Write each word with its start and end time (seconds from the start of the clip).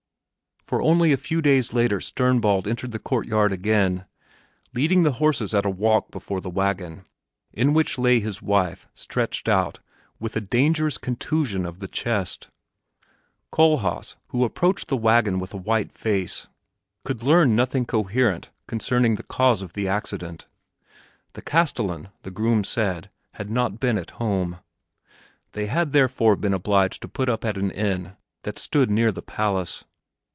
For 0.63 0.81
only 0.81 1.11
a 1.11 1.17
few 1.17 1.41
days 1.41 1.73
later 1.73 1.99
Sternbald 1.99 2.65
entered 2.65 2.91
the 2.93 2.99
courtyard 2.99 3.51
again, 3.51 4.05
leading 4.73 5.03
the 5.03 5.11
horses 5.13 5.53
at 5.53 5.65
a 5.65 5.69
walk 5.69 6.11
before 6.11 6.39
the 6.39 6.49
wagon, 6.49 7.03
in 7.51 7.73
which 7.73 7.97
lay 7.97 8.21
his 8.21 8.41
wife, 8.41 8.87
stretched 8.93 9.49
out, 9.49 9.81
with 10.17 10.37
a 10.37 10.39
dangerous 10.39 10.97
contusion 10.97 11.65
of 11.65 11.79
the 11.79 11.89
chest. 11.89 12.49
Kohlhaas, 13.51 14.15
who 14.29 14.45
approached 14.45 14.87
the 14.87 14.95
wagon 14.95 15.39
with 15.39 15.53
a 15.53 15.57
white 15.57 15.91
face, 15.91 16.47
could 17.03 17.21
learn 17.21 17.53
nothing 17.53 17.85
coherent 17.85 18.49
concerning 18.65 19.15
the 19.15 19.23
cause 19.23 19.61
of 19.61 19.73
the 19.73 19.89
accident. 19.89 20.47
The 21.33 21.41
castellan, 21.41 22.07
the 22.21 22.31
groom 22.31 22.63
said, 22.63 23.09
had 23.33 23.49
not 23.49 23.81
been 23.81 23.97
at 23.97 24.11
home; 24.11 24.59
they 25.51 25.65
had 25.67 25.91
therefore 25.91 26.37
been 26.37 26.53
obliged 26.53 27.01
to 27.01 27.09
put 27.09 27.27
up 27.27 27.43
at 27.43 27.57
an 27.57 27.71
inn 27.71 28.15
that 28.43 28.57
stood 28.57 28.89
near 28.89 29.11
the 29.11 29.21
palace. 29.21 29.83